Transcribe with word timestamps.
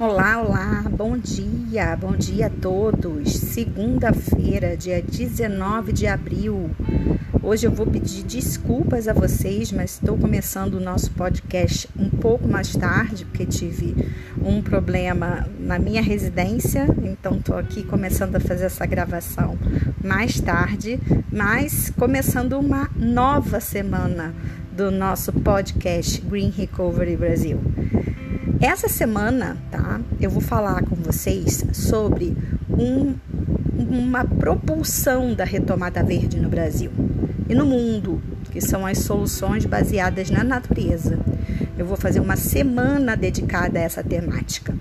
Olá, 0.00 0.40
olá, 0.40 0.84
bom 0.90 1.18
dia, 1.18 1.94
bom 1.94 2.12
dia 2.12 2.46
a 2.46 2.50
todos. 2.50 3.36
Segunda-feira, 3.36 4.74
dia 4.74 5.02
19 5.02 5.92
de 5.92 6.06
abril. 6.06 6.70
Hoje 7.42 7.66
eu 7.66 7.70
vou 7.70 7.86
pedir 7.86 8.22
desculpas 8.22 9.06
a 9.06 9.12
vocês, 9.12 9.70
mas 9.70 10.00
estou 10.00 10.16
começando 10.16 10.76
o 10.76 10.80
nosso 10.80 11.10
podcast 11.10 11.86
um 11.98 12.08
pouco 12.08 12.48
mais 12.48 12.74
tarde, 12.74 13.26
porque 13.26 13.44
tive 13.44 13.94
um 14.42 14.62
problema 14.62 15.46
na 15.58 15.78
minha 15.78 16.00
residência, 16.00 16.88
então 17.02 17.36
estou 17.36 17.58
aqui 17.58 17.82
começando 17.82 18.36
a 18.36 18.40
fazer 18.40 18.64
essa 18.64 18.86
gravação 18.86 19.58
mais 20.02 20.40
tarde, 20.40 20.98
mas 21.30 21.92
começando 21.94 22.54
uma 22.54 22.88
nova 22.96 23.60
semana 23.60 24.34
do 24.72 24.90
nosso 24.90 25.30
podcast 25.30 26.22
Green 26.22 26.48
Recovery 26.48 27.18
Brasil. 27.18 27.60
Essa 28.60 28.88
semana, 28.88 29.56
tá? 29.70 30.02
Eu 30.20 30.28
vou 30.28 30.42
falar 30.42 30.82
com 30.82 30.94
vocês 30.94 31.64
sobre 31.72 32.36
um, 32.68 33.14
uma 33.74 34.22
propulsão 34.22 35.32
da 35.32 35.44
retomada 35.44 36.02
verde 36.02 36.38
no 36.38 36.50
Brasil 36.50 36.90
e 37.48 37.54
no 37.54 37.64
mundo, 37.64 38.20
que 38.50 38.60
são 38.60 38.84
as 38.84 38.98
soluções 38.98 39.64
baseadas 39.64 40.28
na 40.28 40.44
natureza. 40.44 41.18
Eu 41.78 41.86
vou 41.86 41.96
fazer 41.96 42.20
uma 42.20 42.36
semana 42.36 43.16
dedicada 43.16 43.78
a 43.78 43.82
essa 43.82 44.04
temática. 44.04 44.74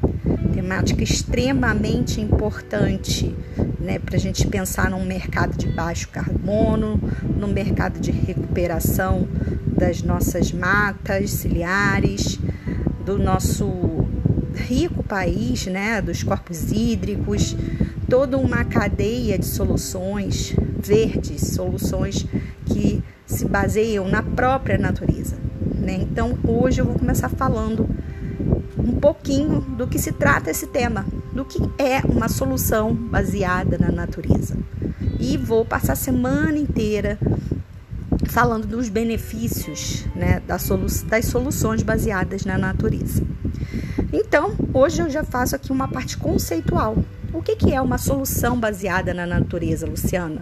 Temática 0.54 1.02
extremamente 1.02 2.20
importante 2.20 3.34
né, 3.80 3.98
para 3.98 4.18
a 4.18 4.20
gente 4.20 4.46
pensar 4.46 4.90
num 4.90 5.06
mercado 5.06 5.58
de 5.58 5.70
baixo 5.70 6.10
carbono, 6.10 7.00
num 7.34 7.48
mercado 7.48 7.98
de 7.98 8.12
recuperação 8.12 9.26
das 9.66 10.04
nossas 10.04 10.52
matas 10.52 11.32
ciliares, 11.32 12.38
do 13.10 13.18
nosso 13.18 13.68
rico 14.54 15.02
país, 15.02 15.66
né, 15.66 16.00
dos 16.00 16.22
corpos 16.22 16.72
hídricos, 16.72 17.56
toda 18.08 18.38
uma 18.38 18.64
cadeia 18.64 19.36
de 19.36 19.48
soluções 19.48 20.56
verdes, 20.80 21.42
soluções 21.56 22.24
que 22.68 23.04
se 23.26 23.46
baseiam 23.46 24.08
na 24.08 24.22
própria 24.22 24.78
natureza. 24.78 25.38
Né? 25.76 25.96
Então, 26.02 26.38
hoje 26.48 26.82
eu 26.82 26.86
vou 26.86 27.00
começar 27.00 27.30
falando 27.30 27.90
um 28.78 28.94
pouquinho 29.00 29.60
do 29.60 29.88
que 29.88 29.98
se 29.98 30.12
trata 30.12 30.52
esse 30.52 30.68
tema, 30.68 31.04
do 31.34 31.44
que 31.44 31.60
é 31.82 32.02
uma 32.06 32.30
solução 32.30 32.94
baseada 32.94 33.76
na 33.80 33.92
natureza. 33.92 34.56
E 35.20 35.36
vou 35.36 35.66
passar 35.66 35.94
a 35.94 35.96
semana 35.96 36.60
inteira 36.60 37.18
falando 38.30 38.68
dos 38.68 38.90
benefícios 38.90 40.06
né, 40.16 40.42
das, 40.46 40.62
solu 40.62 40.86
das 41.08 41.26
soluções 41.26 41.82
baseadas 41.82 42.46
na 42.46 42.58
natureza. 42.58 43.24
Então, 44.14 44.56
hoje 44.74 45.02
eu 45.02 45.10
já 45.10 45.24
faço 45.24 45.56
aqui 45.56 45.72
uma 45.72 45.88
parte 45.88 46.18
conceitual. 46.18 46.98
O 47.34 47.42
que, 47.42 47.56
que 47.56 47.74
é 47.74 47.82
uma 47.82 47.98
solução 47.98 48.60
baseada 48.60 49.14
na 49.14 49.26
natureza, 49.26 49.88
Luciana? 49.88 50.42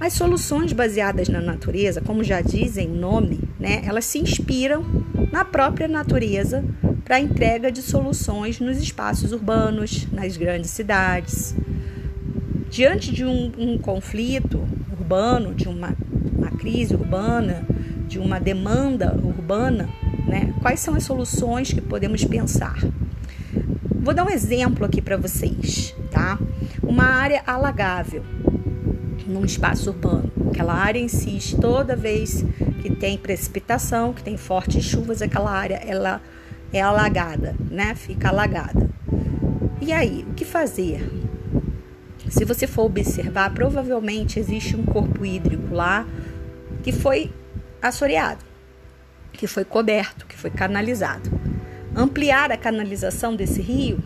As 0.00 0.12
soluções 0.12 0.72
baseadas 0.72 1.28
na 1.28 1.40
natureza, 1.40 2.00
como 2.00 2.22
já 2.22 2.40
dizem 2.40 2.88
o 2.88 2.94
nome, 2.94 3.40
né, 3.58 3.82
elas 3.84 4.04
se 4.04 4.18
inspiram 4.18 4.84
na 5.32 5.44
própria 5.44 5.88
natureza 5.88 6.64
para 7.04 7.16
a 7.16 7.20
entrega 7.20 7.72
de 7.72 7.82
soluções 7.82 8.60
nos 8.60 8.78
espaços 8.78 9.32
urbanos, 9.32 10.06
nas 10.12 10.36
grandes 10.36 10.70
cidades. 10.70 11.54
Diante 12.70 13.12
de 13.12 13.24
um, 13.24 13.52
um 13.58 13.78
conflito 13.78 14.60
urbano, 14.92 15.54
de 15.54 15.68
uma 15.68 15.96
crise 16.58 16.94
urbana, 16.94 17.64
de 18.06 18.18
uma 18.18 18.38
demanda 18.38 19.14
urbana, 19.22 19.88
né? 20.26 20.52
Quais 20.60 20.80
são 20.80 20.94
as 20.94 21.04
soluções 21.04 21.72
que 21.72 21.80
podemos 21.80 22.24
pensar? 22.24 22.76
Vou 23.94 24.14
dar 24.14 24.24
um 24.24 24.30
exemplo 24.30 24.84
aqui 24.84 25.00
para 25.00 25.16
vocês, 25.16 25.94
tá? 26.10 26.38
Uma 26.82 27.04
área 27.04 27.42
alagável 27.46 28.22
num 29.26 29.44
espaço 29.44 29.90
urbano. 29.90 30.30
Aquela 30.50 30.74
área 30.74 30.98
insiste 30.98 31.56
toda 31.56 31.94
vez 31.94 32.44
que 32.80 32.94
tem 32.94 33.18
precipitação, 33.18 34.12
que 34.12 34.22
tem 34.22 34.36
fortes 34.36 34.84
chuvas, 34.84 35.20
aquela 35.20 35.50
área 35.50 35.76
ela 35.76 36.20
é 36.72 36.80
alagada, 36.80 37.54
né? 37.70 37.94
Fica 37.94 38.28
alagada. 38.28 38.88
E 39.80 39.92
aí, 39.92 40.26
o 40.28 40.34
que 40.34 40.44
fazer? 40.44 41.06
Se 42.28 42.44
você 42.44 42.66
for 42.66 42.84
observar, 42.84 43.52
provavelmente 43.54 44.38
existe 44.38 44.76
um 44.76 44.84
corpo 44.84 45.24
hídrico 45.24 45.74
lá 45.74 46.06
que 46.82 46.92
foi 46.92 47.32
assoreado, 47.80 48.44
que 49.32 49.46
foi 49.46 49.64
coberto, 49.64 50.26
que 50.26 50.36
foi 50.36 50.50
canalizado. 50.50 51.30
Ampliar 51.94 52.52
a 52.52 52.56
canalização 52.56 53.34
desse 53.34 53.60
rio, 53.60 54.02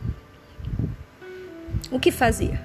o 1.90 1.98
que 1.98 2.10
fazer? 2.10 2.58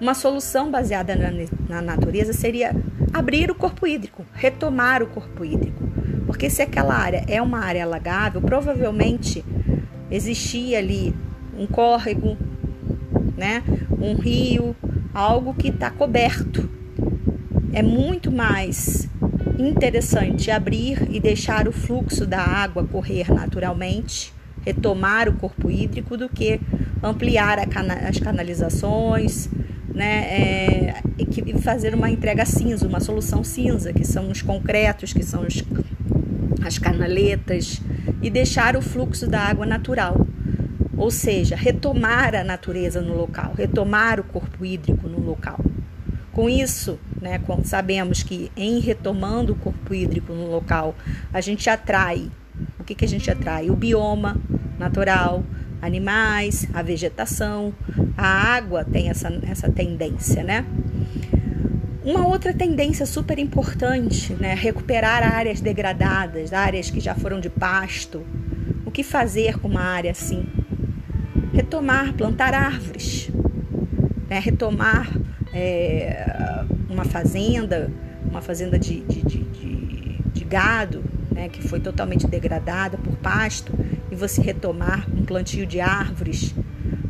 Uma 0.00 0.14
solução 0.14 0.70
baseada 0.70 1.14
na, 1.14 1.30
na 1.68 1.82
natureza 1.82 2.32
seria 2.32 2.74
abrir 3.12 3.50
o 3.50 3.54
corpo 3.54 3.86
hídrico, 3.86 4.24
retomar 4.32 5.02
o 5.02 5.06
corpo 5.06 5.44
hídrico. 5.44 5.82
Porque 6.26 6.48
se 6.48 6.62
aquela 6.62 6.94
área 6.94 7.24
é 7.28 7.40
uma 7.42 7.60
área 7.60 7.84
alagável, 7.84 8.40
provavelmente 8.40 9.44
existia 10.10 10.78
ali 10.78 11.14
um 11.56 11.66
córrego, 11.66 12.36
né? 13.36 13.62
um 14.00 14.14
rio, 14.14 14.74
algo 15.14 15.54
que 15.54 15.68
está 15.68 15.90
coberto. 15.90 16.68
É 17.72 17.82
muito 17.82 18.32
mais 18.32 19.08
interessante 19.66 20.50
abrir 20.50 21.08
e 21.10 21.20
deixar 21.20 21.68
o 21.68 21.72
fluxo 21.72 22.26
da 22.26 22.40
água 22.40 22.84
correr 22.84 23.32
naturalmente, 23.32 24.32
retomar 24.64 25.28
o 25.28 25.34
corpo 25.34 25.70
hídrico, 25.70 26.16
do 26.16 26.28
que 26.28 26.60
ampliar 27.02 27.66
cana 27.68 27.94
as 28.08 28.18
canalizações, 28.18 29.48
né, 29.88 30.24
é, 30.24 30.94
e 31.18 31.58
fazer 31.58 31.94
uma 31.94 32.10
entrega 32.10 32.44
cinza, 32.44 32.86
uma 32.86 33.00
solução 33.00 33.44
cinza, 33.44 33.92
que 33.92 34.04
são 34.04 34.30
os 34.30 34.40
concretos, 34.40 35.12
que 35.12 35.22
são 35.22 35.46
os, 35.46 35.62
as 36.64 36.78
canaletas, 36.78 37.80
e 38.20 38.30
deixar 38.30 38.76
o 38.76 38.82
fluxo 38.82 39.26
da 39.26 39.40
água 39.40 39.66
natural. 39.66 40.26
Ou 40.96 41.10
seja, 41.10 41.56
retomar 41.56 42.34
a 42.34 42.44
natureza 42.44 43.00
no 43.00 43.16
local, 43.16 43.54
retomar 43.56 44.20
o 44.20 44.24
corpo 44.24 44.64
hídrico 44.64 45.08
no 45.08 45.20
local. 45.20 45.58
Com 46.32 46.48
isso, 46.48 46.98
né, 47.22 47.40
sabemos 47.64 48.22
que 48.22 48.50
em 48.56 48.80
retomando 48.80 49.52
o 49.52 49.56
corpo 49.56 49.94
hídrico 49.94 50.32
no 50.32 50.50
local, 50.50 50.94
a 51.32 51.40
gente 51.40 51.70
atrai. 51.70 52.28
O 52.78 52.84
que, 52.84 52.96
que 52.96 53.04
a 53.04 53.08
gente 53.08 53.30
atrai? 53.30 53.70
O 53.70 53.76
bioma 53.76 54.36
natural, 54.78 55.44
animais, 55.80 56.66
a 56.74 56.82
vegetação. 56.82 57.72
A 58.16 58.26
água 58.26 58.84
tem 58.84 59.08
essa, 59.08 59.32
essa 59.48 59.70
tendência, 59.70 60.42
né? 60.42 60.66
Uma 62.04 62.26
outra 62.26 62.52
tendência 62.52 63.06
super 63.06 63.38
importante, 63.38 64.34
né? 64.34 64.54
Recuperar 64.54 65.22
áreas 65.22 65.60
degradadas, 65.60 66.52
áreas 66.52 66.90
que 66.90 66.98
já 66.98 67.14
foram 67.14 67.38
de 67.38 67.48
pasto. 67.48 68.26
O 68.84 68.90
que 68.90 69.04
fazer 69.04 69.60
com 69.60 69.68
uma 69.68 69.82
área 69.82 70.10
assim? 70.10 70.44
Retomar, 71.54 72.12
plantar 72.14 72.52
árvores, 72.52 73.30
né? 74.28 74.40
retomar 74.40 75.08
é, 75.52 76.41
uma 76.92 77.04
fazenda, 77.04 77.90
uma 78.28 78.40
fazenda 78.40 78.78
de, 78.78 79.00
de, 79.00 79.22
de, 79.22 80.18
de 80.32 80.44
gado, 80.44 81.02
né, 81.30 81.48
que 81.48 81.66
foi 81.66 81.80
totalmente 81.80 82.26
degradada 82.26 82.98
por 82.98 83.16
pasto, 83.16 83.72
e 84.10 84.14
você 84.14 84.42
retomar 84.42 85.08
um 85.10 85.24
plantio 85.24 85.66
de 85.66 85.80
árvores. 85.80 86.54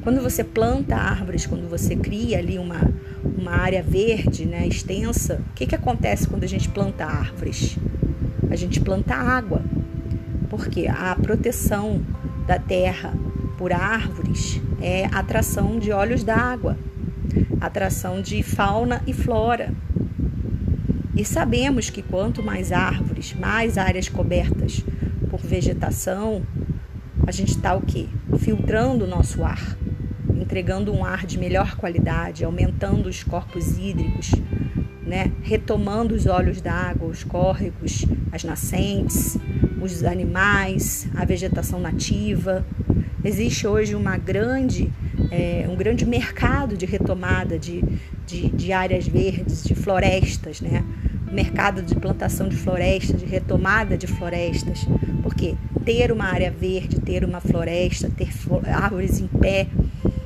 Quando 0.03 0.21
você 0.21 0.45
planta 0.45 0.97
árvores, 0.97 1.47
quando 1.47 1.69
você 1.69 1.97
cria 1.97 2.39
ali 2.39 2.59
uma, 2.59 2.81
uma 3.25 3.53
área 3.53 3.83
verde, 3.83 4.47
né, 4.47 4.67
extensa, 4.67 5.41
o 5.51 5.55
que, 5.55 5.67
que 5.67 5.75
acontece 5.75 6.29
quando 6.29 6.45
a 6.45 6.49
gente 6.49 6.69
planta 6.69 7.05
árvores? 7.05 7.77
A 8.51 8.57
gente 8.57 8.81
planta 8.81 9.15
água, 9.15 9.63
porque 10.49 10.87
a 10.87 11.17
proteção 11.17 12.03
da 12.47 12.59
terra 12.59 13.15
por 13.57 13.73
árvores 13.73 14.61
é 14.81 15.07
atração 15.07 15.79
de 15.79 15.93
olhos 15.93 16.23
d'água 16.25 16.77
atração 17.61 18.21
de 18.21 18.43
fauna 18.43 19.03
e 19.07 19.13
flora. 19.13 19.73
E 21.15 21.25
sabemos 21.25 21.91
que 21.91 22.03
quanto 22.03 22.43
mais 22.43 22.73
árvores, 22.73 23.35
mais 23.35 23.77
áreas 23.77 24.09
cobertas 24.09 24.85
por 25.31 25.41
vegetação, 25.41 26.43
a 27.27 27.31
gente 27.31 27.51
está 27.51 27.75
o 27.75 27.83
quê? 27.83 28.07
Filtrando 28.39 29.05
o 29.05 29.09
nosso 29.09 29.45
ar, 29.45 29.77
entregando 30.41 30.93
um 30.93 31.05
ar 31.05 31.27
de 31.27 31.39
melhor 31.39 31.77
qualidade, 31.77 32.45
aumentando 32.45 33.09
os 33.09 33.23
corpos 33.23 33.79
hídricos, 33.79 34.33
né? 35.07 35.31
retomando 35.43 36.15
os 36.15 36.27
olhos 36.27 36.61
d'água, 36.61 37.09
os 37.09 37.23
córregos, 37.23 38.07
as 38.33 38.43
nascentes, 38.43 39.39
os 39.81 40.03
animais, 40.05 41.07
a 41.15 41.25
vegetação 41.25 41.79
nativa. 41.79 42.65
Existe 43.23 43.67
hoje 43.67 43.95
uma 43.95 44.17
grande 44.17 44.91
é, 45.33 45.67
um 45.67 45.75
grande 45.75 46.05
mercado 46.05 46.77
de 46.77 46.85
retomada 46.85 47.59
de, 47.59 47.83
de, 48.27 48.51
de, 48.51 48.71
áreas 48.71 49.09
verdes, 49.09 49.65
de 49.65 49.75
florestas, 49.75 50.61
né? 50.61 50.85
mercado 51.33 51.81
de 51.81 51.95
plantação 51.95 52.47
de 52.47 52.57
florestas, 52.57 53.19
de 53.19 53.25
retomada 53.25 53.97
de 53.97 54.07
florestas, 54.07 54.87
porque 55.23 55.55
ter 55.83 56.13
uma 56.13 56.27
área 56.27 56.51
verde, 56.51 57.01
ter 57.01 57.25
uma 57.25 57.41
floresta, 57.41 58.11
ter 58.15 58.29
árvores 58.67 59.19
em 59.19 59.27
pé, 59.27 59.67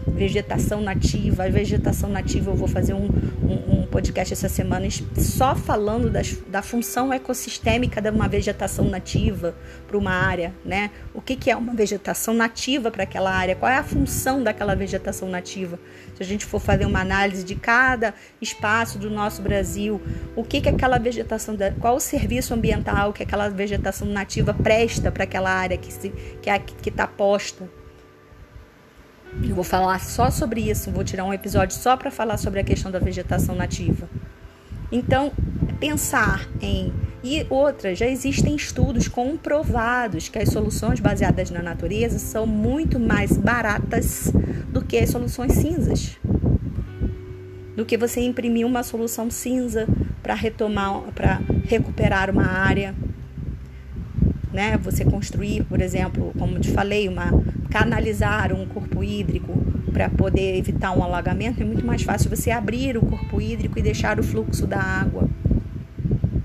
vegetação 0.09 0.81
nativa. 0.81 1.45
A 1.45 1.49
vegetação 1.49 2.11
nativa, 2.11 2.51
eu 2.51 2.57
vou 2.57 2.67
fazer 2.67 2.95
um, 2.95 3.09
um, 3.43 3.76
um 3.76 3.76
podcast 3.97 4.35
essa 4.35 4.49
semana 4.51 4.87
só 5.17 5.57
falando 5.57 6.11
das, 6.11 6.37
da 6.49 6.61
função 6.61 7.11
ecossistêmica 7.15 7.99
de 7.99 8.11
uma 8.11 8.29
vegetação 8.29 8.85
nativa 8.91 9.55
para 9.89 9.97
uma 9.97 10.11
área, 10.11 10.53
né? 10.63 10.91
O 11.15 11.23
que, 11.23 11.35
que 11.35 11.51
é 11.51 11.57
uma 11.57 11.73
vegetação 11.73 12.35
nativa 12.35 12.91
para 12.91 13.05
aquela 13.05 13.33
área? 13.33 13.57
Qual 13.57 13.73
é 13.73 13.79
a 13.79 13.83
função 13.83 14.43
daquela 14.43 14.77
vegetação 14.77 15.31
nativa? 15.31 15.79
Se 16.15 16.23
a 16.23 16.27
gente 16.27 16.45
for 16.45 16.61
fazer 16.61 16.85
uma 16.85 17.01
análise 17.01 17.43
de 17.43 17.55
cada 17.55 18.13
espaço 18.39 18.99
do 18.99 19.09
nosso 19.09 19.41
Brasil, 19.41 19.99
o 20.37 20.45
que, 20.45 20.61
que 20.61 20.69
aquela 20.69 20.99
vegetação, 20.99 21.57
qual 21.81 21.97
o 21.97 22.01
serviço 22.01 22.53
ambiental 22.53 23.15
que 23.15 23.23
aquela 23.23 23.49
vegetação 23.49 24.07
nativa 24.07 24.53
presta 24.53 25.11
para 25.11 25.25
aquela 25.25 25.51
área 25.51 25.79
que 25.79 25.89
está 25.89 26.59
que, 26.59 26.75
que 26.75 26.91
tá 26.91 27.07
posta? 27.07 27.67
Eu 29.43 29.55
vou 29.55 29.65
falar 29.65 30.01
só 30.01 30.31
sobre 30.31 30.71
isso, 30.71 30.91
vou 30.91 31.05
tirar 31.05 31.25
um 31.25 31.33
episódio 31.33 31.77
só 31.77 31.97
para 31.97 32.11
falar 32.11 32.37
sobre 32.37 32.61
a 32.61 32.65
questão 32.65 32.91
da 32.91 32.99
vegetação 32.99 33.55
nativa. 33.55 34.09
Então, 34.91 35.33
pensar 35.79 36.49
em. 36.61 36.93
E 37.23 37.45
outra, 37.51 37.95
já 37.95 38.07
existem 38.07 38.55
estudos 38.55 39.09
comprovados 39.09 40.29
que 40.29 40.39
as 40.39 40.49
soluções 40.49 41.01
baseadas 41.01 41.51
na 41.51 41.61
natureza 41.61 42.19
são 42.19 42.47
muito 42.47 43.01
mais 43.01 43.37
baratas 43.37 44.31
do 44.69 44.85
que 44.85 44.97
as 44.97 45.11
soluções 45.11 45.53
cinzas. 45.55 46.17
Do 47.75 47.85
que 47.85 47.97
você 47.97 48.21
imprimir 48.21 48.65
uma 48.65 48.83
solução 48.83 49.29
cinza 49.29 49.89
para 50.23 50.35
retomar, 50.35 51.03
para 51.15 51.41
recuperar 51.65 52.31
uma 52.31 52.47
área. 52.47 52.95
Né? 54.53 54.79
Você 54.79 55.05
construir, 55.05 55.65
por 55.65 55.81
exemplo, 55.81 56.33
como 56.39 56.61
te 56.61 56.71
falei, 56.71 57.09
uma 57.09 57.33
canalizar 57.77 58.55
um 58.55 58.65
corpo 58.65 59.05
hídrico 59.05 59.53
para 59.93 60.09
poder 60.09 60.57
evitar 60.57 60.93
um 60.93 61.05
alagamento, 61.05 61.61
é 61.61 61.65
muito 61.65 61.85
mais 61.85 62.03
fácil 62.03 62.31
você 62.31 62.51
abrir 62.51 62.97
o 62.97 63.03
corpo 63.05 63.39
hídrico 63.39 63.79
e 63.79 63.83
deixar 63.83 64.19
o 64.19 64.23
fluxo 64.23 64.67
da 64.67 64.81
água 64.81 65.29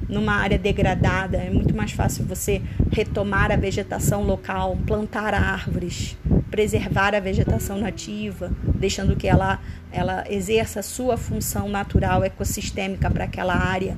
numa 0.10 0.34
área 0.34 0.60
degradada. 0.60 1.38
É 1.38 1.50
muito 1.50 1.74
mais 1.74 1.94
fácil 1.94 2.26
você 2.26 2.62
retomar 2.92 3.50
a 3.50 3.56
vegetação 3.56 4.24
local, 4.24 4.78
plantar 4.86 5.34
árvores, 5.34 6.18
preservar 6.50 7.16
a 7.16 7.22
vegetação 7.22 7.78
nativa, 7.78 8.52
deixando 8.76 9.16
que 9.16 9.26
ela, 9.26 9.62
ela 9.90 10.26
exerça 10.30 10.82
a 10.82 10.84
sua 10.84 11.16
função 11.16 11.70
natural 11.70 12.26
ecossistêmica 12.26 13.10
para 13.10 13.24
aquela 13.24 13.56
área. 13.56 13.96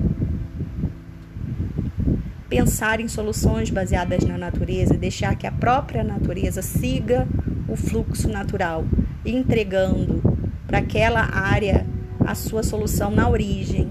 Pensar 2.48 3.00
em 3.00 3.08
soluções 3.08 3.70
baseadas 3.70 4.24
na 4.24 4.36
natureza, 4.36 4.94
deixar 4.94 5.34
que 5.36 5.46
a 5.46 5.52
própria 5.52 6.04
natureza 6.04 6.62
siga 6.62 7.26
o 7.68 7.76
fluxo 7.76 8.28
natural, 8.28 8.84
entregando 9.24 10.22
para 10.66 10.78
aquela 10.78 11.22
área 11.22 11.86
a 12.20 12.34
sua 12.34 12.62
solução 12.62 13.10
na 13.10 13.28
origem, 13.28 13.90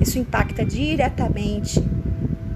isso 0.00 0.18
impacta 0.18 0.64
diretamente 0.64 1.82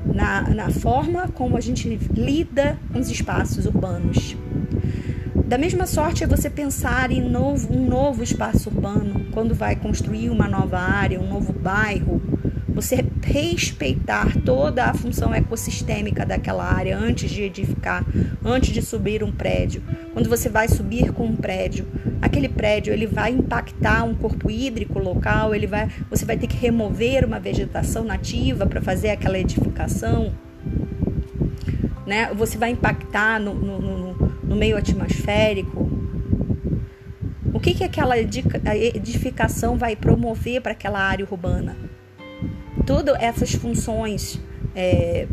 na, 0.04 0.42
na 0.50 0.70
forma 0.70 1.28
como 1.28 1.56
a 1.56 1.60
gente 1.60 1.88
lida 2.14 2.78
com 2.92 2.98
os 2.98 3.10
espaços 3.10 3.66
urbanos. 3.66 4.36
Da 5.46 5.58
mesma 5.58 5.86
sorte 5.86 6.24
é 6.24 6.26
você 6.26 6.48
pensar 6.48 7.10
em 7.10 7.20
novo, 7.20 7.72
um 7.72 7.86
novo 7.86 8.22
espaço 8.22 8.70
urbano, 8.70 9.26
quando 9.30 9.54
vai 9.54 9.76
construir 9.76 10.30
uma 10.30 10.48
nova 10.48 10.78
área, 10.78 11.20
um 11.20 11.28
novo 11.28 11.52
bairro, 11.52 12.22
você 12.74 13.04
respeitar 13.22 14.36
toda 14.44 14.86
a 14.86 14.94
função 14.94 15.32
ecossistêmica 15.32 16.26
daquela 16.26 16.64
área 16.64 16.98
antes 16.98 17.30
de 17.30 17.42
edificar, 17.42 18.04
antes 18.44 18.74
de 18.74 18.82
subir 18.82 19.22
um 19.22 19.30
prédio. 19.30 19.80
Quando 20.12 20.28
você 20.28 20.48
vai 20.48 20.66
subir 20.66 21.12
com 21.12 21.24
um 21.24 21.36
prédio, 21.36 21.86
aquele 22.20 22.48
prédio 22.48 22.92
ele 22.92 23.06
vai 23.06 23.30
impactar 23.30 24.02
um 24.02 24.14
corpo 24.14 24.50
hídrico 24.50 24.98
local, 24.98 25.54
ele 25.54 25.68
vai, 25.68 25.88
você 26.10 26.24
vai 26.24 26.36
ter 26.36 26.48
que 26.48 26.56
remover 26.56 27.24
uma 27.24 27.38
vegetação 27.38 28.02
nativa 28.02 28.66
para 28.66 28.82
fazer 28.82 29.10
aquela 29.10 29.38
edificação. 29.38 30.32
Né? 32.04 32.34
Você 32.34 32.58
vai 32.58 32.70
impactar 32.70 33.38
no, 33.38 33.54
no, 33.54 33.80
no, 33.80 34.32
no 34.42 34.56
meio 34.56 34.76
atmosférico. 34.76 35.90
O 37.52 37.60
que, 37.60 37.72
que 37.72 37.84
aquela 37.84 38.18
edificação 38.18 39.78
vai 39.78 39.94
promover 39.94 40.60
para 40.60 40.72
aquela 40.72 41.00
área 41.00 41.24
urbana? 41.24 41.93
Todas 42.86 43.16
essas 43.20 43.52
funções 43.52 44.40
é, 44.74 45.26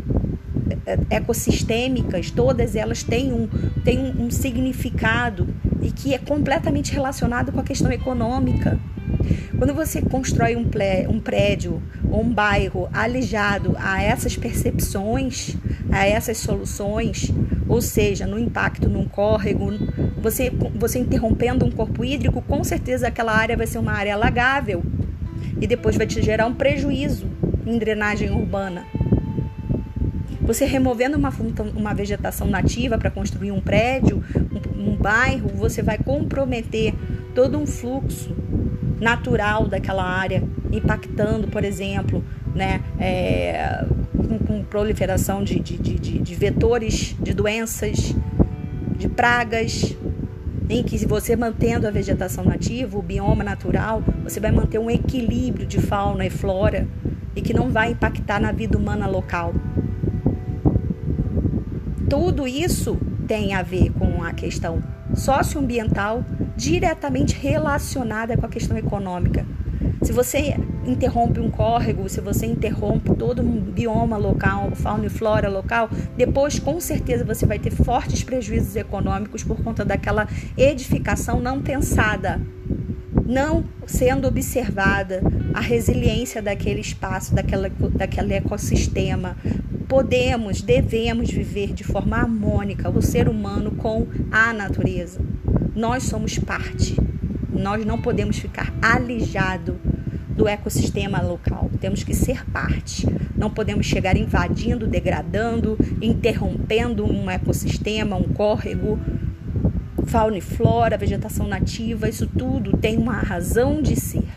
é, 0.86 0.98
ecossistêmicas, 1.10 2.30
todas 2.30 2.74
elas 2.74 3.02
têm 3.02 3.32
um, 3.32 3.48
têm 3.84 3.98
um, 3.98 4.26
um 4.26 4.30
significado 4.30 5.48
e 5.80 5.90
que 5.90 6.14
é 6.14 6.18
completamente 6.18 6.92
relacionado 6.92 7.52
com 7.52 7.60
a 7.60 7.62
questão 7.62 7.90
econômica. 7.92 8.78
Quando 9.58 9.74
você 9.74 10.00
constrói 10.00 10.56
um, 10.56 10.68
um 11.08 11.20
prédio 11.20 11.82
ou 12.10 12.22
um 12.22 12.32
bairro 12.32 12.88
alijado 12.92 13.76
a 13.78 14.02
essas 14.02 14.36
percepções, 14.36 15.56
a 15.90 16.06
essas 16.06 16.38
soluções, 16.38 17.30
ou 17.68 17.80
seja, 17.80 18.26
no 18.26 18.38
impacto 18.38 18.88
num 18.88 19.06
córrego, 19.06 19.70
você, 20.20 20.50
você 20.74 20.98
interrompendo 20.98 21.64
um 21.64 21.70
corpo 21.70 22.04
hídrico, 22.04 22.42
com 22.42 22.64
certeza 22.64 23.08
aquela 23.08 23.32
área 23.32 23.56
vai 23.56 23.66
ser 23.66 23.78
uma 23.78 23.92
área 23.92 24.14
alagável 24.14 24.82
e 25.60 25.66
depois 25.66 25.96
vai 25.96 26.06
te 26.06 26.22
gerar 26.22 26.46
um 26.46 26.54
prejuízo 26.54 27.26
em 27.66 27.78
drenagem 27.78 28.30
urbana. 28.30 28.84
Você 30.42 30.64
removendo 30.64 31.16
uma, 31.16 31.32
uma 31.74 31.94
vegetação 31.94 32.48
nativa 32.48 32.98
para 32.98 33.10
construir 33.10 33.52
um 33.52 33.60
prédio, 33.60 34.22
um, 34.76 34.90
um 34.90 34.96
bairro, 34.96 35.48
você 35.48 35.82
vai 35.82 35.98
comprometer 35.98 36.94
todo 37.34 37.58
um 37.58 37.66
fluxo 37.66 38.34
natural 39.00 39.66
daquela 39.66 40.04
área, 40.04 40.42
impactando, 40.70 41.48
por 41.48 41.64
exemplo, 41.64 42.24
né, 42.54 42.80
é, 42.98 43.84
com, 44.16 44.38
com, 44.38 44.64
proliferação 44.64 45.42
de, 45.42 45.58
de, 45.58 45.76
de, 45.76 46.18
de 46.18 46.34
vetores 46.34 47.16
de 47.20 47.32
doenças, 47.32 48.14
de 48.96 49.08
pragas, 49.08 49.96
em 50.72 50.82
que 50.82 51.06
você 51.06 51.36
mantendo 51.36 51.86
a 51.86 51.90
vegetação 51.90 52.44
nativa, 52.44 52.98
o 52.98 53.02
bioma 53.02 53.44
natural, 53.44 54.02
você 54.22 54.40
vai 54.40 54.50
manter 54.50 54.78
um 54.78 54.90
equilíbrio 54.90 55.66
de 55.66 55.80
fauna 55.80 56.24
e 56.24 56.30
flora 56.30 56.86
e 57.36 57.42
que 57.42 57.52
não 57.52 57.70
vai 57.70 57.92
impactar 57.92 58.40
na 58.40 58.52
vida 58.52 58.78
humana 58.78 59.06
local. 59.06 59.54
Tudo 62.08 62.46
isso 62.46 62.98
tem 63.26 63.54
a 63.54 63.62
ver 63.62 63.90
com 63.92 64.22
a 64.22 64.32
questão 64.32 64.82
socioambiental 65.14 66.24
diretamente 66.56 67.34
relacionada 67.34 68.36
com 68.36 68.46
a 68.46 68.48
questão 68.48 68.76
econômica. 68.76 69.46
Se 70.02 70.10
você 70.12 70.56
interrompe 70.84 71.38
um 71.38 71.48
córrego, 71.48 72.08
se 72.08 72.20
você 72.20 72.44
interrompe 72.44 73.14
todo 73.14 73.40
um 73.40 73.60
bioma 73.60 74.16
local, 74.16 74.72
fauna 74.74 75.06
e 75.06 75.08
flora 75.08 75.48
local, 75.48 75.88
depois 76.16 76.58
com 76.58 76.80
certeza 76.80 77.24
você 77.24 77.46
vai 77.46 77.58
ter 77.58 77.70
fortes 77.70 78.24
prejuízos 78.24 78.74
econômicos 78.74 79.44
por 79.44 79.62
conta 79.62 79.84
daquela 79.84 80.28
edificação 80.58 81.40
não 81.40 81.62
pensada, 81.62 82.40
não 83.24 83.64
sendo 83.86 84.26
observada 84.26 85.22
a 85.54 85.60
resiliência 85.60 86.42
daquele 86.42 86.80
espaço, 86.80 87.32
daquela, 87.32 87.68
daquele 87.68 88.34
ecossistema. 88.34 89.36
Podemos, 89.88 90.62
devemos 90.62 91.30
viver 91.30 91.72
de 91.72 91.84
forma 91.84 92.16
harmônica 92.16 92.90
o 92.90 93.00
ser 93.00 93.28
humano 93.28 93.70
com 93.72 94.08
a 94.32 94.52
natureza. 94.52 95.20
Nós 95.76 96.02
somos 96.04 96.38
parte. 96.38 96.96
Nós 97.52 97.84
não 97.84 98.00
podemos 98.00 98.38
ficar 98.38 98.72
alijados 98.80 99.76
do 100.34 100.48
ecossistema 100.48 101.20
local. 101.20 101.70
Temos 101.80 102.02
que 102.02 102.14
ser 102.14 102.44
parte. 102.50 103.06
Não 103.36 103.50
podemos 103.50 103.86
chegar 103.86 104.16
invadindo, 104.16 104.86
degradando, 104.86 105.76
interrompendo 106.00 107.04
um 107.04 107.30
ecossistema, 107.30 108.16
um 108.16 108.24
córrego, 108.24 108.98
fauna 110.06 110.38
e 110.38 110.40
flora, 110.40 110.98
vegetação 110.98 111.46
nativa, 111.46 112.08
isso 112.08 112.26
tudo 112.26 112.76
tem 112.76 112.98
uma 112.98 113.20
razão 113.20 113.80
de 113.80 113.98
ser. 113.98 114.28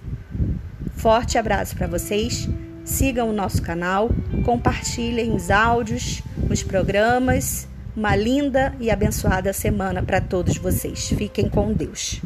Forte 0.94 1.37
abraço 1.37 1.75
para 1.75 1.88
vocês. 1.88 2.49
Sigam 2.85 3.30
o 3.30 3.32
nosso 3.32 3.61
canal, 3.62 4.08
compartilhem 4.44 5.35
os 5.35 5.50
áudios, 5.50 6.23
os 6.49 6.62
programas. 6.62 7.66
Uma 7.96 8.14
linda 8.14 8.76
e 8.78 8.92
abençoada 8.92 9.52
semana 9.52 10.04
para 10.04 10.20
todos 10.20 10.56
vocês. 10.56 11.08
Fiquem 11.08 11.49
com 11.49 11.73
Deus. 11.73 12.23